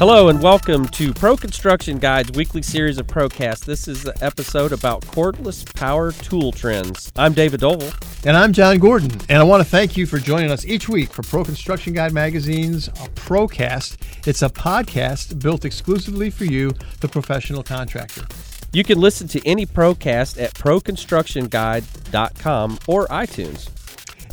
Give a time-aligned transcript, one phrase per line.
[0.00, 3.66] Hello and welcome to Pro Construction Guide's weekly series of Procast.
[3.66, 7.12] This is the episode about cordless power tool trends.
[7.16, 7.90] I'm David Dole.
[8.24, 9.10] And I'm John Gordon.
[9.28, 12.14] And I want to thank you for joining us each week for Pro Construction Guide
[12.14, 13.98] Magazine's uh, Procast.
[14.26, 18.26] It's a podcast built exclusively for you, the professional contractor.
[18.72, 23.68] You can listen to any Procast at proconstructionguide.com or iTunes.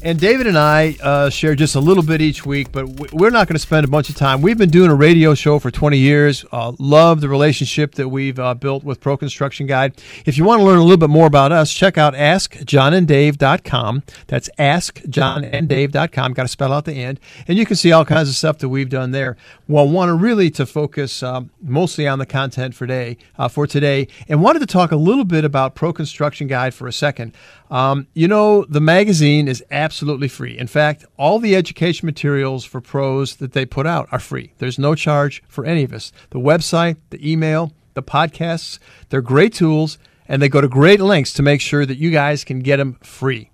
[0.04, 3.48] And David and I uh, share just a little bit each week, but we're not
[3.48, 4.44] going to spend a bunch of time.
[4.44, 6.46] We've been doing a radio show for 20 years.
[6.52, 10.00] Uh, love the relationship that we've uh, built with Pro Construction Guide.
[10.26, 14.04] If you want to learn a little bit more about us, check out AskJohnandDave.com.
[14.28, 16.34] That's AskJohnandDave.com.
[16.34, 18.70] Got to spell out the end, and you can see all kinds of stuff that
[18.70, 19.36] we've done there.
[19.68, 23.66] Well, want to really to focus um, mostly on the content for today, uh, for
[23.66, 27.34] today, and wanted to talk a little bit about Pro Construction Guide for a second.
[27.70, 30.58] Um, you know, the magazine is absolutely free.
[30.58, 34.54] In fact, all the education materials for pros that they put out are free.
[34.58, 36.12] There's no charge for any of us.
[36.32, 38.80] The website, the email, the podcasts,
[39.10, 42.44] they're great tools, and they go to great lengths to make sure that you guys
[42.44, 43.52] can get them free.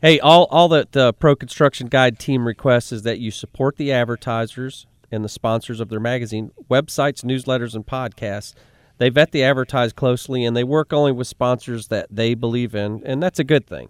[0.00, 3.92] Hey, all, all that the Pro Construction Guide team requests is that you support the
[3.92, 8.54] advertisers and the sponsors of their magazine, websites, newsletters, and podcasts
[8.98, 13.02] they vet the advertise closely and they work only with sponsors that they believe in,
[13.04, 13.88] and that's a good thing.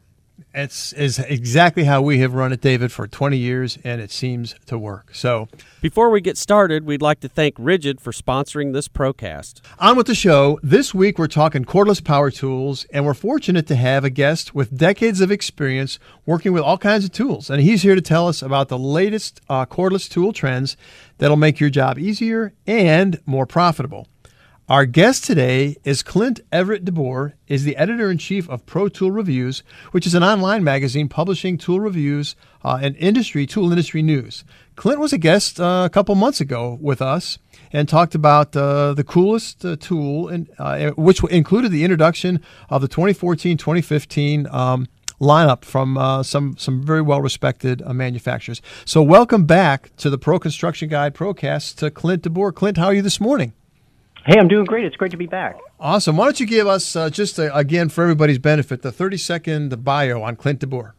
[0.54, 4.54] It's is exactly how we have run it, David, for 20 years, and it seems
[4.66, 5.14] to work.
[5.14, 5.48] So,
[5.82, 9.60] before we get started, we'd like to thank Ridgid for sponsoring this procast.
[9.78, 10.58] On with the show.
[10.62, 14.76] This week, we're talking cordless power tools, and we're fortunate to have a guest with
[14.76, 17.50] decades of experience working with all kinds of tools.
[17.50, 20.76] And he's here to tell us about the latest uh, cordless tool trends
[21.18, 24.08] that'll make your job easier and more profitable.
[24.68, 29.12] Our guest today is Clint Everett DeBoer, is the editor in chief of Pro Tool
[29.12, 34.42] Reviews, which is an online magazine publishing tool reviews uh, and industry tool industry news.
[34.74, 37.38] Clint was a guest uh, a couple months ago with us
[37.72, 42.88] and talked about uh, the coolest uh, tool, uh, which included the introduction of the
[42.88, 44.88] 2014-2015 um,
[45.20, 48.60] lineup from uh, some some very well respected uh, manufacturers.
[48.84, 52.52] So welcome back to the Pro Construction Guide Procast to Clint DeBoer.
[52.52, 53.52] Clint, how are you this morning?
[54.26, 54.84] Hey, I'm doing great.
[54.84, 55.56] It's great to be back.
[55.78, 56.16] Awesome.
[56.16, 59.84] Why don't you give us, uh, just uh, again for everybody's benefit, the 30 second
[59.84, 60.94] bio on Clint DeBoer?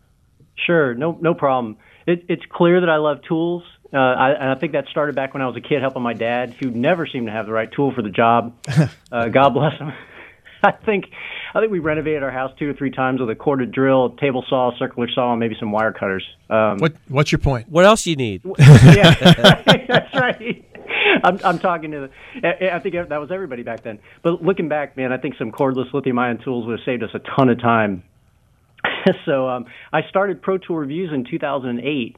[0.66, 1.76] Sure, no, no problem.
[2.06, 3.64] It, it's clear that I love tools.
[3.94, 6.56] Uh, I, I think that started back when I was a kid helping my dad,
[6.62, 8.56] who never seemed to have the right tool for the job.
[9.10, 9.94] Uh, God bless him.
[10.64, 11.06] I think
[11.54, 14.44] I think we renovated our house two or three times with a corded drill, table
[14.50, 16.28] saw, circular saw, and maybe some wire cutters.
[16.50, 17.70] Um, what What's your point?
[17.70, 18.42] What else you need?
[18.60, 19.14] yeah,
[19.88, 20.67] that's right.
[21.24, 22.10] I'm, I'm talking to.
[22.42, 24.00] The, I think that was everybody back then.
[24.24, 27.20] But looking back, man, I think some cordless lithium-ion tools would have saved us a
[27.36, 28.04] ton of time.
[29.26, 32.16] so um, I started Pro Tool Reviews in 2008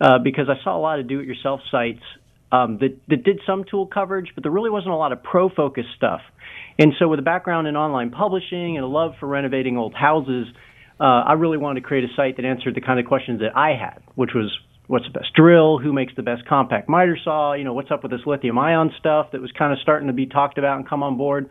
[0.00, 2.02] uh, because I saw a lot of do-it-yourself sites
[2.52, 5.90] um, that, that did some tool coverage, but there really wasn't a lot of pro-focused
[5.96, 6.20] stuff.
[6.78, 10.46] And so, with a background in online publishing and a love for renovating old houses,
[10.98, 13.56] uh, I really wanted to create a site that answered the kind of questions that
[13.56, 14.50] I had, which was
[14.90, 18.02] what's the best drill, who makes the best compact miter saw, you know, what's up
[18.02, 20.88] with this lithium ion stuff that was kind of starting to be talked about and
[20.88, 21.48] come on board.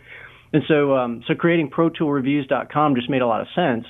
[0.52, 3.86] And so, um, so creating ProToolReviews.com just made a lot of sense.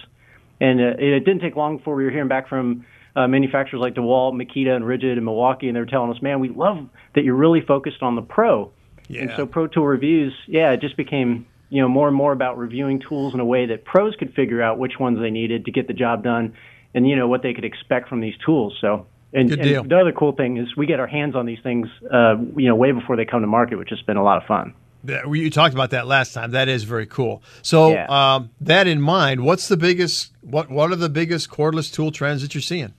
[0.61, 3.95] And uh, it didn't take long before we were hearing back from uh, manufacturers like
[3.95, 7.23] DeWalt, Makita, and Ridgid in Milwaukee, and they were telling us, man, we love that
[7.23, 8.71] you're really focused on the pro.
[9.07, 9.21] Yeah.
[9.21, 12.59] And so Pro Tool Reviews, yeah, it just became you know more and more about
[12.59, 15.71] reviewing tools in a way that pros could figure out which ones they needed to
[15.71, 16.53] get the job done,
[16.93, 18.77] and you know what they could expect from these tools.
[18.79, 21.88] So and, and, the other cool thing is we get our hands on these things,
[22.12, 24.47] uh, you know, way before they come to market, which has been a lot of
[24.47, 24.73] fun.
[25.03, 26.51] Yeah, you talked about that last time.
[26.51, 27.41] That is very cool.
[27.62, 28.07] So, yeah.
[28.09, 30.34] um, that in mind, what's the biggest?
[30.41, 32.94] What What are the biggest cordless tool trends that you're seeing?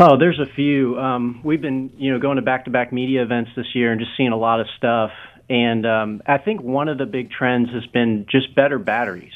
[0.00, 0.98] Oh, there's a few.
[0.98, 4.32] Um, we've been, you know, going to back-to-back media events this year and just seeing
[4.32, 5.10] a lot of stuff.
[5.50, 9.32] And um, I think one of the big trends has been just better batteries.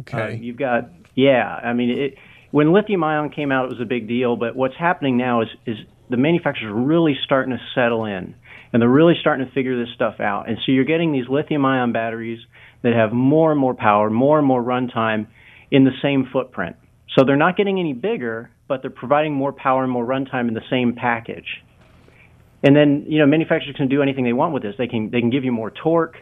[0.00, 0.22] Okay.
[0.22, 1.46] Uh, you've got, yeah.
[1.46, 2.18] I mean, it
[2.54, 4.36] when lithium ion came out, it was a big deal.
[4.36, 5.76] But what's happening now is is
[6.08, 8.36] the manufacturers are really starting to settle in,
[8.72, 10.48] and they're really starting to figure this stuff out.
[10.48, 12.38] And so you're getting these lithium ion batteries
[12.84, 15.26] that have more and more power, more and more runtime
[15.72, 16.76] in the same footprint.
[17.18, 20.54] So they're not getting any bigger, but they're providing more power and more runtime in
[20.54, 21.60] the same package.
[22.62, 24.76] And then you know manufacturers can do anything they want with this.
[24.78, 26.18] They can they can give you more torque,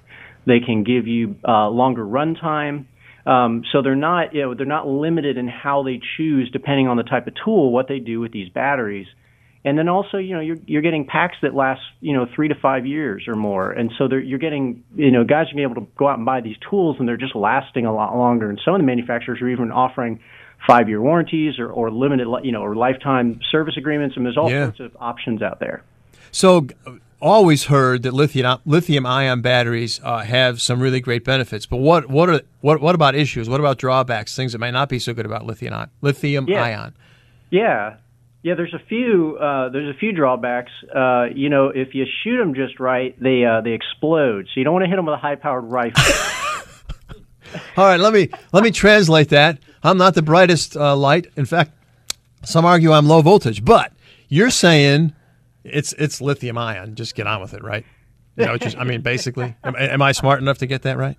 [0.47, 2.87] they can give you uh, longer runtime
[3.27, 6.97] um, so they're not, you know, they're not limited in how they choose, depending on
[6.97, 9.07] the type of tool, what they do with these batteries.
[9.65, 12.55] And then also, you know, you're you're getting packs that last, you know, three to
[12.61, 13.71] five years or more.
[13.71, 16.09] And so they're you're getting, you know, guys are going to be able to go
[16.09, 18.51] out and buy these tools, and they're just lasting a lot longer.
[18.51, 20.19] And some of the manufacturers are even offering
[20.67, 24.17] five-year warranties or, or limited, you know, or lifetime service agreements.
[24.17, 24.67] And there's all yeah.
[24.67, 25.85] sorts of options out there.
[26.33, 26.67] So,
[27.21, 31.67] always heard that lithium lithium ion batteries uh, have some really great benefits.
[31.67, 33.49] But what what are what what about issues?
[33.49, 34.35] What about drawbacks?
[34.35, 35.91] Things that might not be so good about lithium ion.
[36.01, 36.65] Lithium Yeah.
[36.65, 36.95] ion.
[37.51, 37.97] Yeah,
[38.43, 38.55] yeah.
[38.55, 39.37] There's a few.
[39.39, 40.73] Uh, there's a few drawbacks.
[40.95, 44.47] Uh, you know, if you shoot them just right, they uh, they explode.
[44.47, 46.03] So you don't want to hit them with a high-powered rifle.
[47.77, 49.59] All right, let me let me translate that.
[49.83, 51.27] I'm not the brightest uh, light.
[51.37, 51.73] In fact,
[52.43, 53.63] some argue I'm low voltage.
[53.65, 53.93] But
[54.29, 55.13] you're saying
[55.65, 56.95] it's it's lithium ion.
[56.95, 57.85] Just get on with it, right?
[58.37, 61.17] You know, just I mean, basically, am, am I smart enough to get that right?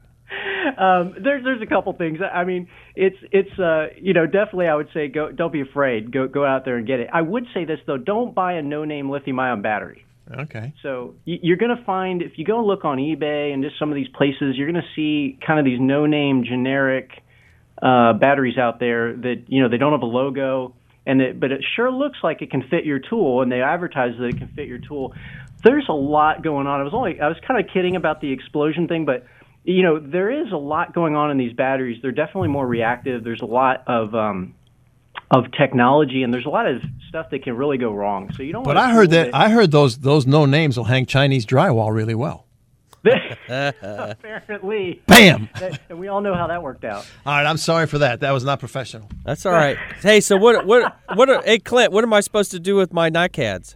[0.78, 2.20] um, there's there's a couple things.
[2.22, 6.12] I mean, it's it's uh, you know definitely I would say go don't be afraid.
[6.12, 7.10] Go go out there and get it.
[7.14, 10.06] I would say this though, don't buy a no-name lithium-ion battery.
[10.32, 10.74] Okay.
[10.82, 13.96] So you're going to find if you go look on eBay and just some of
[13.96, 17.12] these places, you're going to see kind of these no-name generic
[17.82, 20.74] uh, batteries out there that you know they don't have a logo,
[21.06, 24.18] and it, but it sure looks like it can fit your tool, and they advertise
[24.18, 25.14] that it can fit your tool.
[25.64, 26.80] There's a lot going on.
[26.80, 29.26] I was only I was kind of kidding about the explosion thing, but
[29.64, 32.02] you know there is a lot going on in these batteries.
[32.02, 33.24] They're definitely more reactive.
[33.24, 34.56] There's a lot of um,
[35.32, 38.32] of technology, and there's a lot of stuff that can really go wrong.
[38.34, 38.64] So you don't.
[38.64, 42.16] But I heard that I heard those those no names will hang Chinese drywall really
[42.16, 42.43] well.
[43.50, 45.02] apparently.
[45.08, 45.50] Bam.
[45.60, 47.06] That- and we all know how that worked out.
[47.26, 48.22] All right, I'm sorry for that.
[48.22, 49.10] That was not professional.
[49.26, 49.78] That's all right.
[50.02, 50.66] hey, so what?
[50.66, 50.98] What?
[51.16, 51.30] What?
[51.30, 53.76] Are, hey, Clint, what am I supposed to do with my NICADs?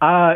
[0.00, 0.34] Uh,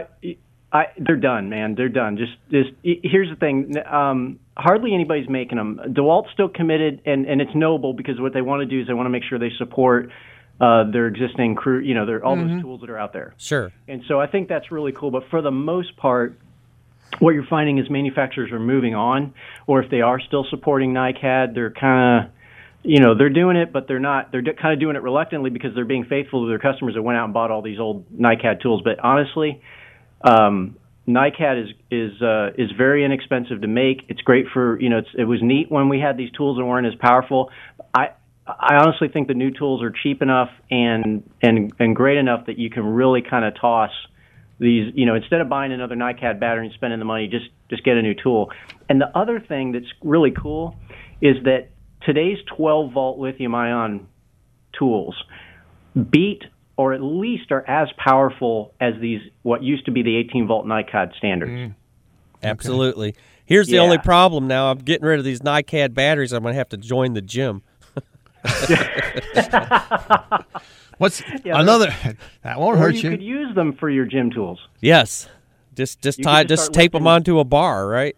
[0.72, 1.74] I, they're done, man.
[1.74, 2.16] They're done.
[2.16, 3.74] Just, just here's the thing.
[3.90, 5.80] Um, hardly anybody's making them.
[5.88, 8.94] DeWalt's still committed, and and it's noble because what they want to do is they
[8.94, 10.10] want to make sure they support
[10.60, 11.80] uh, their existing crew.
[11.80, 13.34] You know, their all those tools that are out there.
[13.36, 13.72] Sure.
[13.88, 15.10] And so I think that's really cool.
[15.10, 16.38] But for the most part,
[17.18, 19.34] what you're finding is manufacturers are moving on,
[19.66, 22.32] or if they are still supporting NICAD, they're kind of,
[22.82, 24.32] you know, they're doing it, but they're not.
[24.32, 27.18] They're kind of doing it reluctantly because they're being faithful to their customers that went
[27.18, 28.82] out and bought all these old NICAD tools.
[28.82, 29.60] But honestly,
[30.22, 30.76] um,
[31.06, 34.02] NICAD is is uh, is very inexpensive to make.
[34.08, 35.02] It's great for you know.
[35.16, 37.50] It was neat when we had these tools and weren't as powerful.
[37.92, 38.10] I
[38.46, 42.58] I honestly think the new tools are cheap enough and and and great enough that
[42.58, 43.90] you can really kind of toss
[44.60, 44.92] these.
[44.94, 47.96] You know, instead of buying another NICAD battery and spending the money, just just get
[47.96, 48.52] a new tool.
[48.88, 50.76] And the other thing that's really cool
[51.20, 51.68] is that
[52.02, 54.06] today's 12 volt lithium ion
[54.78, 55.14] tools
[56.10, 56.44] beat
[56.76, 60.66] or at least are as powerful as these what used to be the 18 volt
[60.66, 61.52] NICAD standards.
[61.52, 61.74] Mm.
[62.42, 63.14] Absolutely.
[63.44, 63.82] Here's the Yeah.
[63.82, 64.70] only problem now.
[64.70, 66.32] I'm getting rid of these NICAD batteries.
[66.32, 67.62] I'm going to have to join the gym.
[71.00, 71.92] What's Yeah, another?
[72.42, 73.10] That won't Or hurt you you.
[73.10, 74.58] could use them for your gym tools.
[74.80, 75.28] Yes.
[75.74, 78.14] Just just You tie just just tape them onto a bar, right?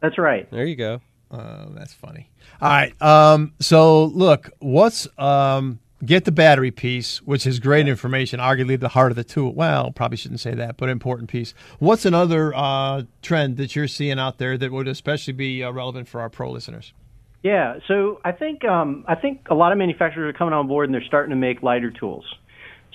[0.00, 0.50] That's right.
[0.50, 1.00] There you go.
[1.30, 2.30] Oh, that's funny.
[2.60, 3.02] All right.
[3.02, 8.88] Um, so look, what's um, get the battery piece, which is great information, arguably the
[8.88, 9.52] heart of the tool.
[9.54, 11.52] Well, probably shouldn't say that, but important piece.
[11.80, 16.08] What's another uh, trend that you're seeing out there that would especially be uh, relevant
[16.08, 16.92] for our pro listeners?
[17.42, 20.88] Yeah, so I think um, I think a lot of manufacturers are coming on board
[20.88, 22.24] and they're starting to make lighter tools.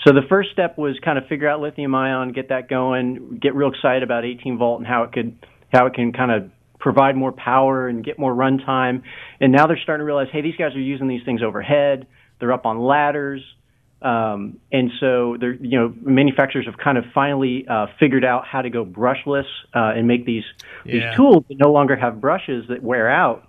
[0.05, 3.55] So the first step was kind of figure out lithium ion, get that going, get
[3.55, 5.37] real excited about 18 volt and how it could
[5.73, 6.49] how it can kind of
[6.79, 9.01] provide more power and get more runtime.
[9.41, 12.07] And now they're starting to realize, hey, these guys are using these things overhead.
[12.39, 13.41] They're up on ladders.
[14.01, 18.61] Um, and so they're, you know, manufacturers have kind of finally uh, figured out how
[18.61, 20.43] to go brushless uh, and make these
[20.85, 20.93] Yeah.
[21.09, 23.46] these tools that no longer have brushes that wear out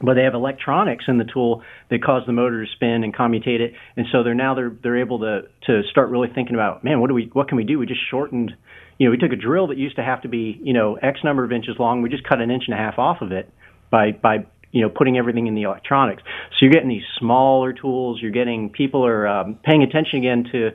[0.00, 3.60] but they have electronics in the tool that cause the motor to spin and commutate
[3.60, 3.72] it.
[3.96, 7.08] And so they're now they're they're able to to start really thinking about, man, what
[7.08, 7.78] do we what can we do?
[7.78, 8.52] We just shortened,
[8.98, 11.20] you know, we took a drill that used to have to be you know X
[11.24, 12.02] number of inches long.
[12.02, 13.50] We just cut an inch and a half off of it
[13.90, 16.22] by by you know putting everything in the electronics.
[16.24, 18.20] So you're getting these smaller tools.
[18.20, 20.70] You're getting people are um, paying attention again to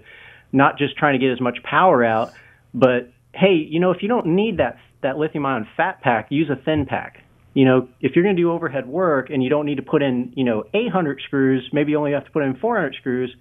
[0.52, 2.34] not just trying to get as much power out,
[2.74, 6.50] but hey, you know, if you don't need that that lithium ion fat pack, use
[6.50, 9.66] a thin pack you know, if you're going to do overhead work and you don't
[9.66, 12.56] need to put in, you know, 800 screws, maybe you only have to put in
[12.56, 13.36] 400 screws,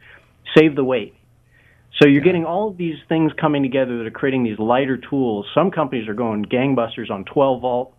[0.56, 1.14] save the weight.
[2.00, 5.46] So you're getting all of these things coming together that are creating these lighter tools.
[5.54, 7.94] Some companies are going gangbusters on 12 volt,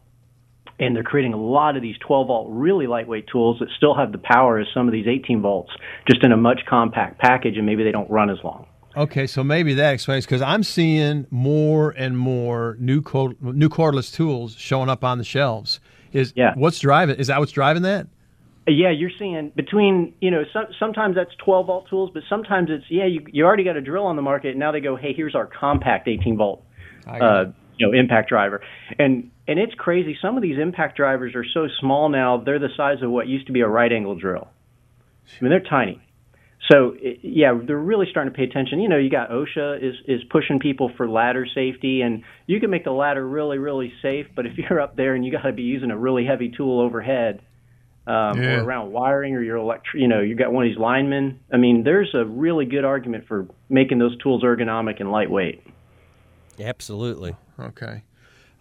[0.80, 4.12] and they're creating a lot of these 12 volt really lightweight tools that still have
[4.12, 5.72] the power as some of these 18 volts,
[6.10, 8.66] just in a much compact package, and maybe they don't run as long.
[8.98, 14.14] Okay, so maybe that explains because I'm seeing more and more new cord, new cordless
[14.14, 15.80] tools showing up on the shelves.
[16.14, 16.54] Is Yeah.
[16.56, 17.16] what's driving?
[17.16, 18.08] Is that what's driving that?
[18.68, 22.86] Yeah, you're seeing between you know some, sometimes that's 12 volt tools, but sometimes it's
[22.90, 24.52] yeah you you already got a drill on the market.
[24.52, 26.64] And now they go, hey, here's our compact 18 volt
[27.08, 27.46] uh,
[27.78, 28.62] you know impact driver,
[29.00, 30.18] and and it's crazy.
[30.22, 33.48] Some of these impact drivers are so small now; they're the size of what used
[33.48, 34.48] to be a right angle drill.
[35.40, 36.02] I mean, they're tiny.
[36.72, 38.80] So yeah, they're really starting to pay attention.
[38.80, 42.70] You know, you got OSHA is is pushing people for ladder safety, and you can
[42.70, 44.28] make the ladder really really safe.
[44.36, 46.80] But if you're up there and you got to be using a really heavy tool
[46.80, 47.42] overhead,
[48.08, 48.56] um, yeah.
[48.56, 51.40] or around wiring, or your electric, you know, you got one of these linemen.
[51.52, 55.64] I mean, there's a really good argument for making those tools ergonomic and lightweight.
[56.60, 57.36] Absolutely.
[57.60, 58.04] Okay.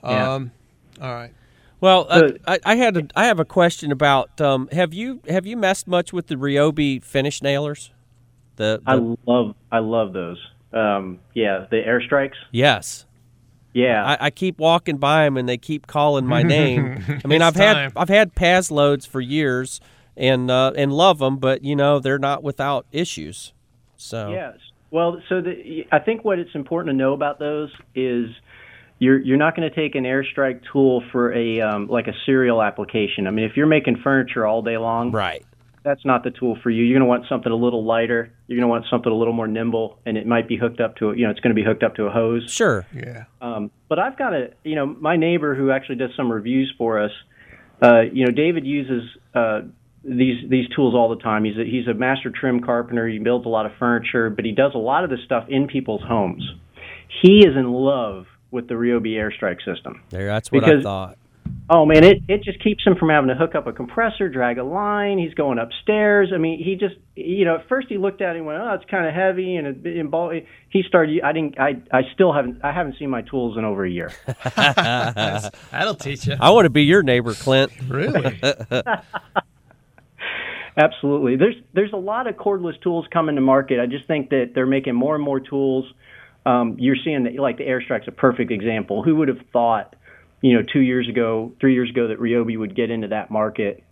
[0.02, 0.34] Yeah.
[0.34, 0.52] Um,
[1.00, 1.32] all right.
[1.80, 5.46] Well, uh, I, I, had a, I have a question about um, have you have
[5.46, 7.90] you messed much with the Ryobi finish nailers?
[8.60, 8.90] The, the...
[8.90, 8.94] I
[9.26, 10.36] love I love those.
[10.74, 12.34] Um, yeah, the airstrikes.
[12.52, 13.06] Yes.
[13.72, 17.02] Yeah, I, I, keep walking by them and they keep calling my name.
[17.24, 17.76] I mean, I've time.
[17.76, 19.80] had I've had Paslodes for years
[20.16, 23.54] and uh, and love them, but you know they're not without issues.
[23.96, 24.58] So yes,
[24.90, 28.28] well, so the, I think what it's important to know about those is
[28.98, 32.60] you're you're not going to take an airstrike tool for a um, like a serial
[32.62, 33.26] application.
[33.26, 35.44] I mean, if you're making furniture all day long, right,
[35.82, 36.84] that's not the tool for you.
[36.84, 38.32] You're going to want something a little lighter.
[38.46, 40.96] You're going to want something a little more nimble, and it might be hooked up
[40.96, 42.50] to a, you know it's going to be hooked up to a hose.
[42.50, 42.86] Sure.
[42.94, 43.24] Yeah.
[43.40, 47.02] Um, but I've got a you know my neighbor who actually does some reviews for
[47.02, 47.12] us.
[47.82, 49.62] Uh, you know, David uses uh,
[50.04, 51.44] these these tools all the time.
[51.44, 53.08] He's a, he's a master trim carpenter.
[53.08, 55.66] He builds a lot of furniture, but he does a lot of this stuff in
[55.66, 56.42] people's homes.
[57.22, 60.02] He is in love with the Ryobi airstrike system.
[60.10, 61.18] There, that's what because, I thought.
[61.72, 64.58] Oh man, it it just keeps him from having to hook up a compressor, drag
[64.58, 65.18] a line.
[65.18, 66.30] He's going upstairs.
[66.34, 68.74] I mean, he just you know at first he looked at it and went, oh,
[68.74, 70.32] it's kind of heavy and it, and ball.
[70.68, 71.22] He started.
[71.22, 71.60] I didn't.
[71.60, 72.64] I I still haven't.
[72.64, 74.10] I haven't seen my tools in over a year.
[74.56, 76.34] That'll teach you.
[76.40, 77.70] I want to be your neighbor, Clint.
[77.86, 78.40] Really.
[80.76, 81.36] Absolutely.
[81.36, 83.78] There's there's a lot of cordless tools coming to market.
[83.78, 85.84] I just think that they're making more and more tools
[86.46, 89.02] um, you're seeing that like the airstrike's a perfect example.
[89.02, 89.94] Who would have thought,
[90.40, 93.82] you know, two years ago, three years ago, that Ryobi would get into that market?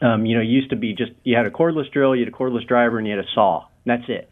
[0.00, 2.32] Um, you know, it used to be just you had a cordless drill, you had
[2.32, 3.66] a cordless driver, and you had a saw.
[3.86, 4.30] That's it.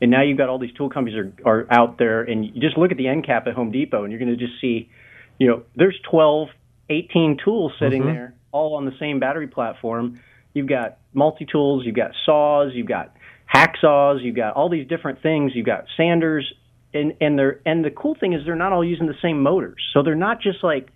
[0.00, 2.76] And now you've got all these tool companies are are out there, and you just
[2.76, 4.90] look at the end cap at Home Depot, and you're going to just see,
[5.38, 6.48] you know, there's 12,
[6.90, 8.12] 18 tools sitting mm-hmm.
[8.12, 10.20] there, all on the same battery platform.
[10.54, 13.14] You've got multi tools, you've got saws, you've got
[13.52, 16.52] hacksaws, you've got all these different things, you've got sanders,
[16.94, 19.82] and and they're and the cool thing is they're not all using the same motors.
[19.92, 20.88] So they're not just like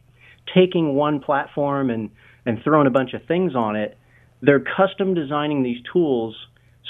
[0.55, 2.11] taking one platform and
[2.45, 3.97] and throwing a bunch of things on it.
[4.43, 6.37] They're custom designing these tools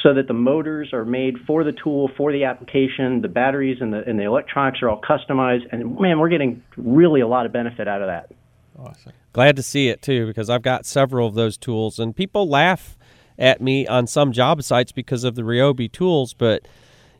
[0.02, 3.22] so that the motors are made for the tool for the application.
[3.22, 5.62] The batteries and the and the electronics are all customized.
[5.72, 8.32] And man, we're getting really a lot of benefit out of that.
[8.78, 9.12] Awesome.
[9.32, 12.96] Glad to see it too because I've got several of those tools and people laugh
[13.38, 16.66] at me on some job sites because of the Ryobi tools, but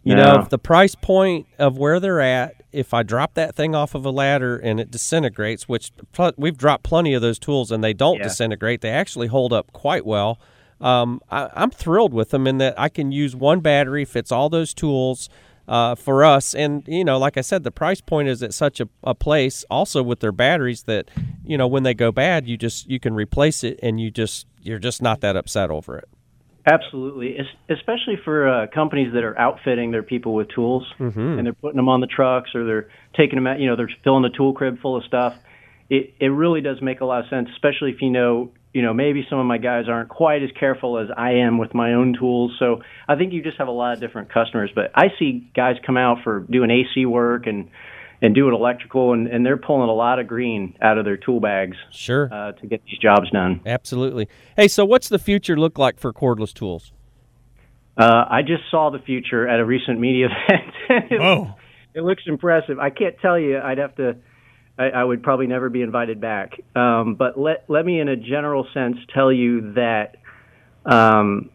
[0.07, 0.37] you yeah.
[0.37, 4.05] know, the price point of where they're at, if I drop that thing off of
[4.05, 5.91] a ladder and it disintegrates, which
[6.37, 8.23] we've dropped plenty of those tools and they don't yeah.
[8.23, 10.39] disintegrate, they actually hold up quite well.
[10.81, 14.49] Um, I, am thrilled with them in that I can use one battery, fits all
[14.49, 15.29] those tools
[15.67, 16.55] uh, for us.
[16.55, 19.65] And, you know, like I said, the price point is at such a, a place
[19.69, 21.11] also with their batteries that,
[21.45, 24.47] you know, when they go bad, you just, you can replace it and you just,
[24.63, 26.09] you're just not that upset over it.
[26.69, 27.37] Absolutely,
[27.71, 31.39] especially for uh, companies that are outfitting their people with tools, mm-hmm.
[31.39, 33.61] and they're putting them on the trucks or they're taking them out.
[33.61, 35.35] You know, they're filling the tool crib full of stuff.
[35.89, 38.93] It it really does make a lot of sense, especially if you know, you know,
[38.93, 42.17] maybe some of my guys aren't quite as careful as I am with my own
[42.19, 42.57] tools.
[42.59, 44.73] So I think you just have a lot of different customers.
[44.75, 47.71] But I see guys come out for doing AC work and
[48.23, 51.41] and doing electrical, and, and they're pulling a lot of green out of their tool
[51.41, 51.77] bags.
[51.91, 52.29] Sure.
[52.33, 53.61] Uh, to get these jobs done.
[53.67, 54.29] Absolutely.
[54.57, 56.93] Hey, so what's the future look like for cordless tools?
[57.97, 61.11] Uh, I just saw the future at a recent media event.
[61.11, 61.55] it, Whoa.
[61.95, 62.79] It looks impressive.
[62.79, 63.59] I can't tell you.
[63.59, 64.17] I'd have to.
[64.79, 66.53] I, I would probably never be invited back.
[66.75, 70.17] Um, but let let me, in a general sense, tell you that
[70.85, 71.49] um,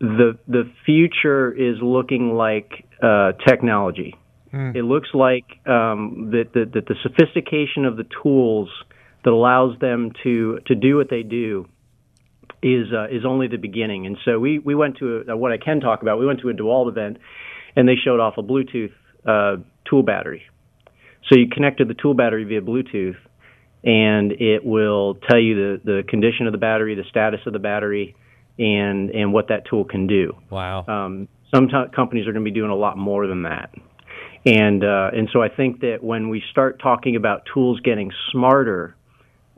[0.00, 4.14] the the future is looking like uh, technology.
[4.58, 4.74] Mm.
[4.74, 8.68] It looks like um, that, that, that the sophistication of the tools
[9.24, 11.68] that allows them to to do what they do
[12.60, 14.06] is uh, is only the beginning.
[14.06, 16.18] And so we we went to a, what I can talk about.
[16.18, 17.18] We went to a DeWalt event,
[17.76, 18.92] and they showed off a Bluetooth
[19.24, 20.42] uh, tool battery.
[21.28, 23.16] So you connect to the tool battery via Bluetooth,
[23.84, 27.60] and it will tell you the the condition of the battery, the status of the
[27.60, 28.16] battery,
[28.58, 30.34] and and what that tool can do.
[30.50, 30.84] Wow.
[30.86, 33.70] Um, some t- companies are going to be doing a lot more than that.
[34.46, 38.94] And uh, and so I think that when we start talking about tools getting smarter,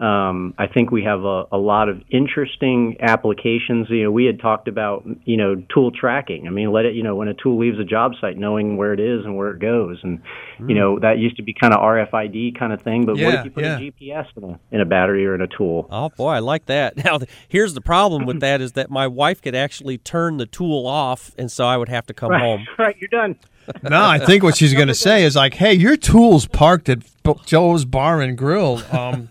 [0.00, 3.86] Um, I think we have a, a lot of interesting applications.
[3.90, 6.46] You know, we had talked about you know tool tracking.
[6.46, 8.94] I mean, let it you know when a tool leaves a job site, knowing where
[8.94, 10.22] it is and where it goes, and
[10.66, 13.04] you know that used to be kind of RFID kind of thing.
[13.04, 13.76] But what if you put yeah.
[13.76, 15.86] a GPS in a in a battery or in a tool?
[15.90, 16.94] Oh boy, I like that.
[17.04, 17.18] Now,
[17.48, 21.32] here's the problem with that is that my wife could actually turn the tool off,
[21.36, 22.66] and so I would have to come Right, home.
[22.78, 23.36] right, you're done.
[23.82, 26.98] No, I think what she's going to say is like, "Hey, your tool's parked at
[27.46, 28.82] Joe's Bar and Grill.
[28.90, 29.28] Um,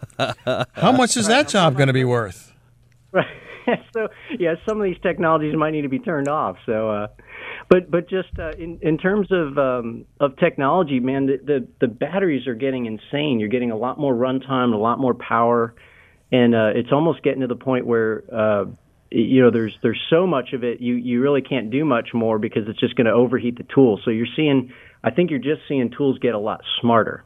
[0.74, 2.54] how much is that job going to be worth?"
[3.12, 3.28] Right.
[3.94, 4.08] so
[4.38, 6.58] yeah, some of these technologies might need to be turned off.
[6.66, 7.08] So, uh,
[7.70, 11.88] but but just uh, in in terms of um, of technology, man, the, the the
[11.88, 13.40] batteries are getting insane.
[13.40, 15.74] You're getting a lot more runtime, a lot more power,
[16.32, 18.24] and uh, it's almost getting to the point where.
[19.12, 22.38] You know, there's there's so much of it, you you really can't do much more
[22.38, 24.00] because it's just going to overheat the tool.
[24.06, 24.72] So you're seeing,
[25.04, 27.24] I think you're just seeing tools get a lot smarter.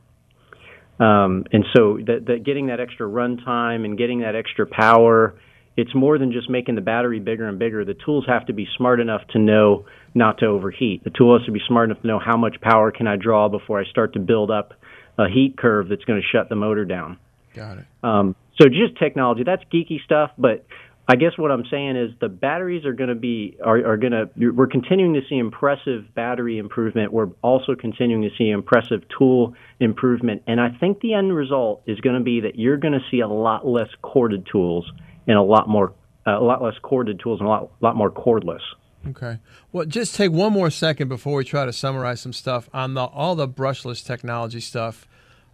[1.00, 5.36] Um, and so that, that getting that extra runtime and getting that extra power,
[5.76, 7.84] it's more than just making the battery bigger and bigger.
[7.84, 11.04] The tools have to be smart enough to know not to overheat.
[11.04, 13.50] The tool has to be smart enough to know how much power can I draw
[13.50, 14.74] before I start to build up
[15.18, 17.18] a heat curve that's going to shut the motor down.
[17.54, 17.86] Got it.
[18.04, 20.66] Um, so just technology, that's geeky stuff, but
[21.06, 24.14] I guess what I'm saying is the batteries are going to be are, are going
[24.14, 27.12] to we're continuing to see impressive battery improvement.
[27.12, 32.00] We're also continuing to see impressive tool improvement, and I think the end result is
[32.00, 34.90] going to be that you're going to see a lot less corded tools
[35.28, 35.94] and a lot more
[36.26, 38.62] uh, a lot less corded tools and a lot lot more cordless.
[39.06, 39.40] Okay.
[39.74, 43.04] Well, just take one more second before we try to summarize some stuff on the
[43.04, 45.06] all the brushless technology stuff,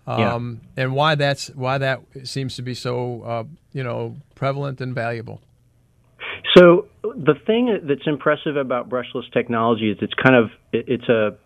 [0.10, 4.94] um, and why that's why that seems to be so uh, you know prevalent and
[4.96, 5.42] valuable.
[6.58, 11.38] So the thing that's impressive about brushless technology is it's kind of it's a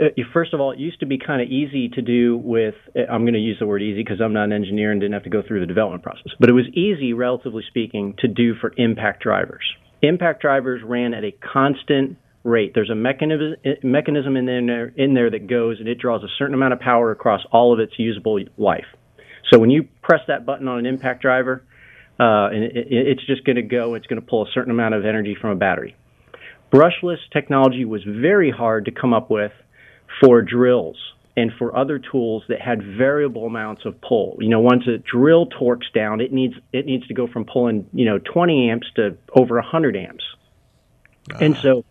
[0.00, 2.74] uh, first of all, it used to be kind of easy to do with.
[2.96, 5.24] I'm going to use the word easy because I'm not an engineer and didn't have
[5.24, 6.32] to go through the development process.
[6.38, 9.64] But it was easy, relatively speaking, to do for impact drivers.
[10.02, 12.72] Impact drivers ran at a constant rate.
[12.74, 16.54] There's a mechanism mechanism in there in there that goes and it draws a certain
[16.54, 18.86] amount of power across all of its usable life.
[19.50, 21.64] So when you press that button on an impact driver,
[22.18, 23.94] uh, and it, it, it's just going to go.
[23.94, 25.96] It's going to pull a certain amount of energy from a battery.
[26.72, 29.52] Brushless technology was very hard to come up with
[30.20, 30.96] for drills
[31.36, 34.36] and for other tools that had variable amounts of pull.
[34.40, 37.86] You know, once a drill torques down, it needs it needs to go from pulling
[37.92, 40.24] you know 20 amps to over 100 amps.
[41.40, 41.84] And so,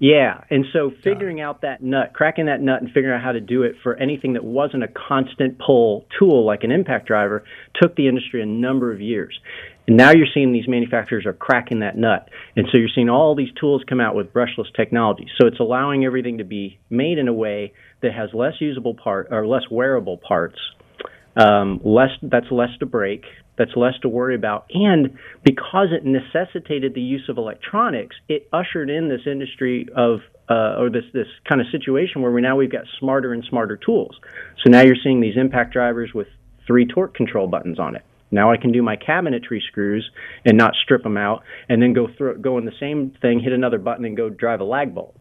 [0.00, 3.40] yeah, and so figuring out that nut, cracking that nut, and figuring out how to
[3.40, 7.44] do it for anything that wasn't a constant pull tool like an impact driver
[7.80, 9.38] took the industry a number of years.
[9.86, 12.28] And now you're seeing these manufacturers are cracking that nut.
[12.56, 15.28] And so you're seeing all these tools come out with brushless technology.
[15.38, 19.28] So it's allowing everything to be made in a way that has less usable part
[19.30, 20.58] or less wearable parts,
[21.36, 23.24] um, less that's less to break,
[23.56, 28.90] that's less to worry about, and because it necessitated the use of electronics, it ushered
[28.90, 32.72] in this industry of uh, or this this kind of situation where we now we've
[32.72, 34.18] got smarter and smarter tools.
[34.62, 36.28] So now you're seeing these impact drivers with
[36.66, 38.02] three torque control buttons on it.
[38.30, 40.10] Now I can do my cabinetry screws
[40.44, 43.52] and not strip them out, and then go through go in the same thing, hit
[43.52, 45.16] another button, and go drive a lag bolt.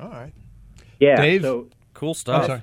[0.00, 0.32] All right.
[0.98, 1.16] Yeah.
[1.16, 1.42] Dave?
[1.42, 2.62] So Cool I'm stuff.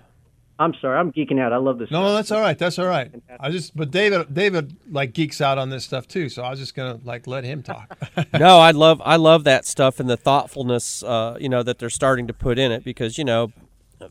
[0.62, 0.74] Sorry.
[0.74, 1.54] I'm sorry, I'm geeking out.
[1.54, 1.92] I love this.
[1.92, 2.06] No, stuff.
[2.10, 2.58] no, that's all right.
[2.58, 3.12] That's all right.
[3.40, 6.30] I just, but David, David like geeks out on this stuff too.
[6.30, 7.98] So I was just gonna like let him talk.
[8.34, 11.90] no, I love I love that stuff and the thoughtfulness, uh, you know, that they're
[11.90, 13.52] starting to put in it because you know,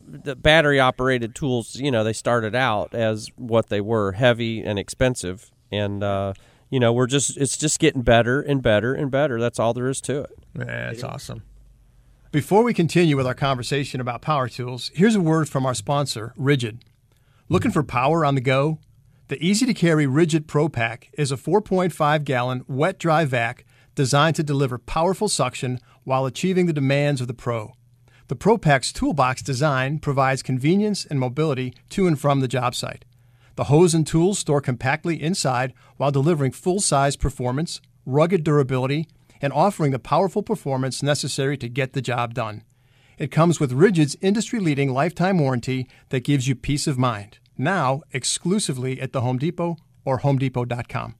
[0.07, 4.79] the battery operated tools, you know, they started out as what they were, heavy and
[4.79, 6.33] expensive, and uh,
[6.69, 9.39] you know, we're just it's just getting better and better and better.
[9.39, 10.39] That's all there is to it.
[10.57, 11.43] Yeah, that's awesome.
[12.31, 16.33] Before we continue with our conversation about power tools, here's a word from our sponsor,
[16.39, 16.79] Ridgid.
[17.49, 18.79] Looking for power on the go?
[19.27, 23.65] The easy to carry Ridgid Pro Pack is a 4.5 gallon wet dry vac
[23.95, 27.73] designed to deliver powerful suction while achieving the demands of the pro.
[28.29, 33.03] The Pro Pack's toolbox design provides convenience and mobility to and from the job site.
[33.57, 39.09] The hose and tools store compactly inside while delivering full size performance, rugged durability,
[39.41, 42.63] and offering the powerful performance necessary to get the job done.
[43.17, 47.39] It comes with Ridgid's industry leading lifetime warranty that gives you peace of mind.
[47.57, 51.15] Now, exclusively at the Home Depot or HomeDepot.com.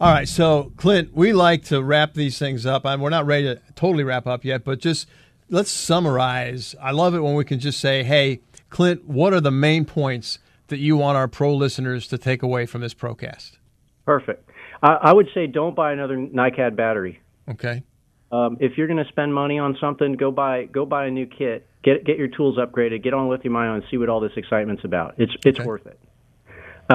[0.00, 2.84] All right, so Clint, we like to wrap these things up.
[2.84, 5.08] And we're not ready to totally wrap up yet, but just
[5.50, 6.74] let's summarize.
[6.80, 10.38] I love it when we can just say, hey, Clint, what are the main points
[10.68, 13.58] that you want our pro listeners to take away from this procast?
[14.06, 14.48] Perfect.
[14.82, 17.20] I, I would say don't buy another NiCad battery.
[17.48, 17.82] Okay.
[18.30, 21.26] Um, if you're going to spend money on something, go buy go buy a new
[21.26, 21.66] kit.
[21.82, 23.02] Get get your tools upgraded.
[23.02, 25.14] Get on lithium ion and see what all this excitement's about.
[25.18, 25.66] It's it's Okay.
[25.66, 25.98] worth it.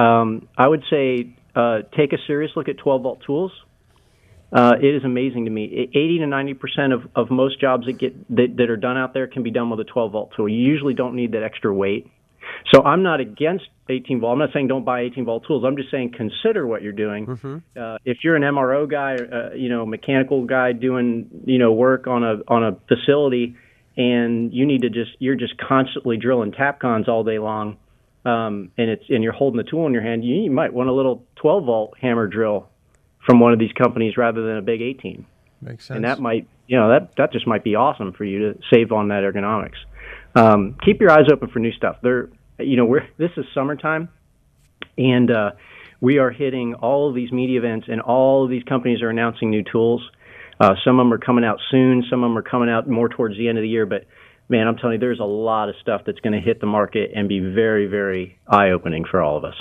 [0.00, 3.52] Um, I would say uh, take a serious look at 12 volt tools.
[4.52, 5.88] Uh, it is amazing to me.
[5.92, 9.12] 80 to 90 percent of, of most jobs that get that, that are done out
[9.12, 10.48] there can be done with a 12 volt tool.
[10.48, 12.08] You usually don't need that extra weight.
[12.72, 14.32] So I'm not against 18 volt.
[14.32, 15.64] I'm not saying don't buy 18 volt tools.
[15.66, 17.26] I'm just saying consider what you're doing.
[17.26, 17.56] Mm-hmm.
[17.76, 22.06] Uh, if you're an MRO guy, uh, you know, mechanical guy doing you know work
[22.06, 23.56] on a on a facility,
[23.96, 27.76] and you need to just you're just constantly drilling tapcons all day long,
[28.24, 30.24] um, and it's and you're holding the tool in your hand.
[30.24, 32.68] You, you might want a little 12 volt hammer drill
[33.26, 35.26] from one of these companies rather than a big 18.
[35.60, 35.96] Makes sense.
[35.96, 38.92] And that might you know that that just might be awesome for you to save
[38.92, 39.76] on that ergonomics.
[40.34, 41.96] Um, keep your eyes open for new stuff.
[42.02, 44.08] There, you know, we're this is summertime,
[44.98, 45.50] and uh,
[46.00, 49.50] we are hitting all of these media events, and all of these companies are announcing
[49.50, 50.02] new tools.
[50.60, 52.04] Uh, some of them are coming out soon.
[52.08, 53.86] Some of them are coming out more towards the end of the year.
[53.86, 54.06] But
[54.48, 57.10] man, I'm telling you, there's a lot of stuff that's going to hit the market
[57.14, 59.54] and be very, very eye-opening for all of us.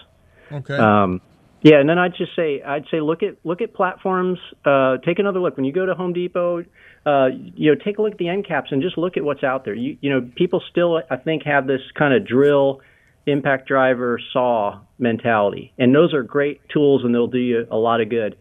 [0.51, 0.75] Okay.
[0.75, 1.21] Um,
[1.61, 4.37] yeah, and then I'd just say I'd say look at look at platforms.
[4.65, 6.65] Uh, take another look when you go to Home Depot.
[7.05, 9.43] Uh, you know, take a look at the end caps and just look at what's
[9.43, 9.73] out there.
[9.73, 12.79] You you know, people still I think have this kind of drill,
[13.25, 17.99] impact driver, saw mentality, and those are great tools and they'll do you a lot
[17.99, 18.37] of good.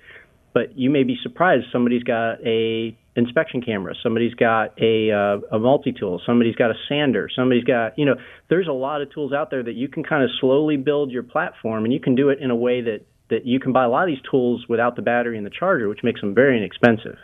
[0.54, 5.58] But you may be surprised somebody's got a inspection camera, somebody's got a uh, a
[5.58, 8.14] multi tool, somebody's got a sander, somebody's got you know,
[8.48, 11.22] there's a lot of tools out there that you can kind of slowly build your
[11.22, 13.88] platform, and you can do it in a way that that you can buy a
[13.88, 17.16] lot of these tools without the battery and the charger, which makes them very inexpensive.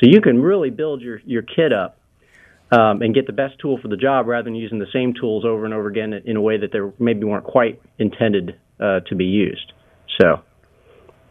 [0.00, 1.98] So you can really build your, your kit up
[2.70, 5.44] um, and get the best tool for the job rather than using the same tools
[5.44, 9.14] over and over again in a way that they maybe weren't quite intended uh, to
[9.14, 9.72] be used.
[10.20, 10.42] So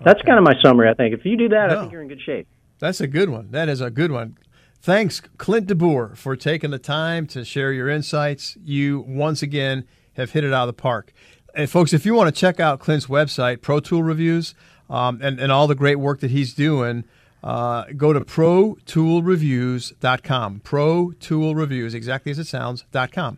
[0.04, 0.28] that's okay.
[0.28, 1.14] kind of my summary, I think.
[1.14, 2.48] If you do that, no, I think you're in good shape.
[2.80, 3.52] That's a good one.
[3.52, 4.38] That is a good one.
[4.82, 8.58] Thanks, Clint DeBoer, for taking the time to share your insights.
[8.62, 11.14] You, once again, have hit it out of the park
[11.54, 14.56] and folks, if you want to check out Clint's website, Pro Tool Reviews,
[14.90, 17.04] um, and, and all the great work that he's doing,
[17.44, 20.62] uh, go to protoolreviews.com.
[20.62, 23.38] Pro Tool Reviews, exactly as it sounds, .com.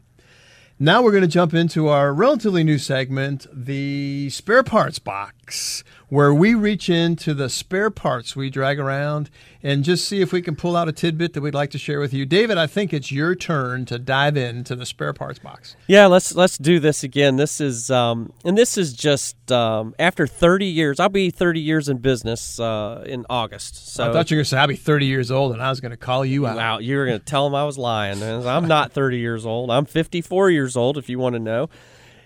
[0.78, 6.34] Now we're going to jump into our relatively new segment, the spare parts box, where
[6.34, 9.30] we reach into the spare parts we drag around
[9.64, 12.00] and just see if we can pull out a tidbit that we'd like to share
[12.00, 12.26] with you.
[12.26, 15.76] David, I think it's your turn to dive into the spare parts box.
[15.88, 17.38] Yeah, let's let's do this again.
[17.38, 21.00] This is um, and this is just um, after 30 years.
[21.00, 23.94] I'll be 30 years in business uh, in August.
[23.94, 25.70] So I thought you were going to say I'll be 30 years old, and I
[25.70, 26.58] was going to call you out.
[26.58, 28.22] Wow, you were going to tell them I was lying.
[28.22, 29.72] I'm not 30 years old.
[29.72, 30.98] I'm 54 years old.
[30.98, 31.70] If you want to know.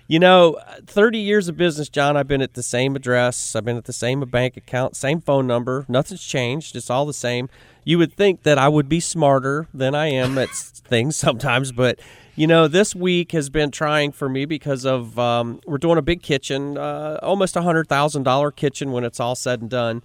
[0.09, 3.55] You know, 30 years of business, John, I've been at the same address.
[3.55, 5.85] I've been at the same bank account, same phone number.
[5.87, 6.75] Nothing's changed.
[6.75, 7.47] It's all the same.
[7.83, 11.99] You would think that I would be smarter than I am at things sometimes, but
[12.35, 16.01] you know, this week has been trying for me because of um, we're doing a
[16.01, 20.01] big kitchen, uh, almost a hundred thousand dollar kitchen when it's all said and done,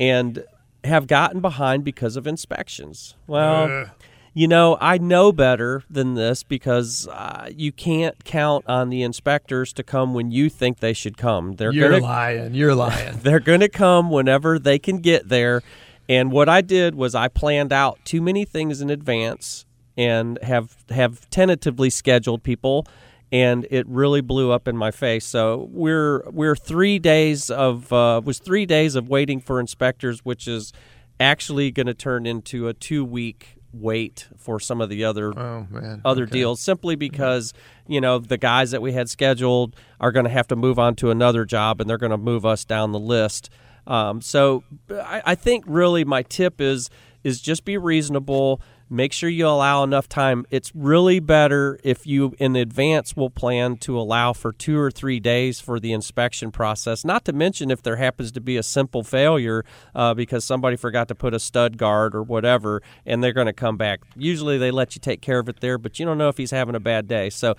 [0.00, 0.46] and
[0.84, 3.16] have gotten behind because of inspections.
[3.26, 3.64] Well.
[3.64, 3.88] Uh
[4.34, 9.72] you know, I know better than this because uh, you can't count on the inspectors
[9.74, 11.52] to come when you think they should come.
[11.56, 12.54] They're You're gonna, lying.
[12.54, 13.18] You're lying.
[13.18, 15.62] they're going to come whenever they can get there.
[16.08, 19.66] And what I did was I planned out too many things in advance
[19.96, 22.86] and have have tentatively scheduled people
[23.30, 25.26] and it really blew up in my face.
[25.26, 30.48] So we're we're 3 days of uh, was 3 days of waiting for inspectors which
[30.48, 30.72] is
[31.20, 35.66] actually going to turn into a 2 week wait for some of the other oh,
[36.04, 36.32] other okay.
[36.32, 37.52] deals simply because
[37.86, 40.94] you know the guys that we had scheduled are going to have to move on
[40.96, 43.50] to another job and they're going to move us down the list.
[43.86, 46.90] Um, so I, I think really my tip is
[47.24, 48.60] is just be reasonable
[48.92, 50.44] Make sure you allow enough time.
[50.50, 55.18] It's really better if you in advance will plan to allow for two or three
[55.18, 57.02] days for the inspection process.
[57.02, 61.08] Not to mention if there happens to be a simple failure uh, because somebody forgot
[61.08, 64.00] to put a stud guard or whatever, and they're going to come back.
[64.14, 66.50] Usually they let you take care of it there, but you don't know if he's
[66.50, 67.30] having a bad day.
[67.30, 67.54] So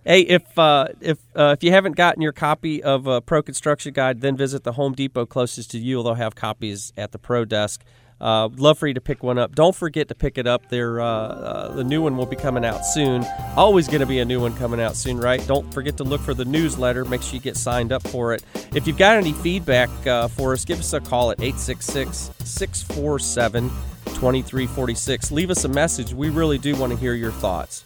[0.05, 3.93] Hey, if uh, if uh, if you haven't gotten your copy of uh, Pro Construction
[3.93, 6.03] Guide, then visit the Home Depot closest to you.
[6.03, 7.85] They'll have copies at the Pro Desk.
[8.21, 9.55] Uh, love for you to pick one up.
[9.55, 10.69] Don't forget to pick it up.
[10.69, 13.25] There, uh, uh, the new one will be coming out soon.
[13.57, 15.45] Always going to be a new one coming out soon, right?
[15.47, 17.05] Don't forget to look for the newsletter.
[17.07, 18.45] Make sure you get signed up for it.
[18.75, 23.71] If you've got any feedback uh, for us, give us a call at 866 647
[24.05, 25.31] 2346.
[25.31, 26.13] Leave us a message.
[26.13, 27.85] We really do want to hear your thoughts.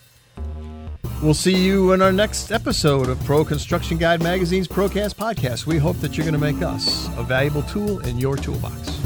[1.23, 5.65] We'll see you in our next episode of Pro Construction Guide Magazine's Procast podcast.
[5.65, 9.01] We hope that you're going to make us a valuable tool in your toolbox.